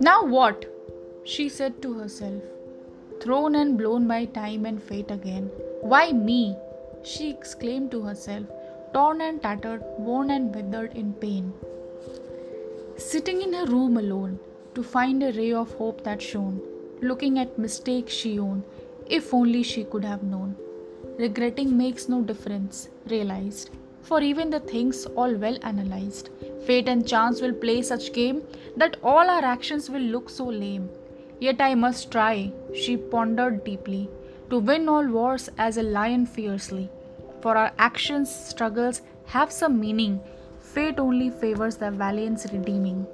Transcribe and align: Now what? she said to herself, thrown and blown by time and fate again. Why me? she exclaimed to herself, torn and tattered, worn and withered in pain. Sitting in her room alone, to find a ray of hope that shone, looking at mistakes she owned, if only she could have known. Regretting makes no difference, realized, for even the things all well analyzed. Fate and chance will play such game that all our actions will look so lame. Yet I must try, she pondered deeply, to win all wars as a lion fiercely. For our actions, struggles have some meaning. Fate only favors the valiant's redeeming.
Now 0.00 0.24
what? 0.24 0.66
she 1.24 1.48
said 1.48 1.82
to 1.82 1.94
herself, 1.94 2.42
thrown 3.20 3.54
and 3.54 3.76
blown 3.76 4.06
by 4.06 4.24
time 4.24 4.66
and 4.66 4.82
fate 4.82 5.10
again. 5.10 5.50
Why 5.80 6.12
me? 6.12 6.56
she 7.02 7.30
exclaimed 7.30 7.90
to 7.90 8.02
herself, 8.02 8.46
torn 8.92 9.20
and 9.20 9.42
tattered, 9.42 9.82
worn 9.98 10.30
and 10.30 10.54
withered 10.54 10.96
in 10.96 11.12
pain. 11.12 11.52
Sitting 12.96 13.42
in 13.42 13.52
her 13.52 13.66
room 13.66 13.96
alone, 13.96 14.38
to 14.74 14.82
find 14.82 15.22
a 15.22 15.32
ray 15.32 15.52
of 15.52 15.74
hope 15.74 16.04
that 16.04 16.22
shone, 16.22 16.60
looking 17.02 17.38
at 17.38 17.58
mistakes 17.58 18.12
she 18.12 18.38
owned, 18.38 18.62
if 19.06 19.34
only 19.34 19.62
she 19.62 19.84
could 19.84 20.04
have 20.04 20.22
known. 20.22 20.56
Regretting 21.18 21.76
makes 21.76 22.08
no 22.08 22.22
difference, 22.22 22.88
realized, 23.06 23.70
for 24.08 24.20
even 24.22 24.50
the 24.50 24.60
things 24.60 25.04
all 25.06 25.34
well 25.34 25.58
analyzed. 25.62 26.30
Fate 26.66 26.88
and 26.88 27.06
chance 27.06 27.42
will 27.42 27.52
play 27.64 27.80
such 27.82 28.12
game 28.12 28.42
that 28.76 28.96
all 29.02 29.30
our 29.34 29.44
actions 29.44 29.90
will 29.90 30.06
look 30.14 30.30
so 30.30 30.46
lame. 30.46 30.88
Yet 31.40 31.60
I 31.60 31.74
must 31.74 32.10
try, 32.10 32.52
she 32.74 32.96
pondered 32.96 33.62
deeply, 33.64 34.08
to 34.50 34.58
win 34.58 34.88
all 34.88 35.06
wars 35.06 35.48
as 35.58 35.76
a 35.76 35.82
lion 35.82 36.26
fiercely. 36.26 36.88
For 37.42 37.56
our 37.56 37.72
actions, 37.78 38.34
struggles 38.34 39.02
have 39.26 39.52
some 39.52 39.78
meaning. 39.78 40.20
Fate 40.58 40.98
only 40.98 41.30
favors 41.30 41.76
the 41.76 41.90
valiant's 41.90 42.52
redeeming. 42.52 43.06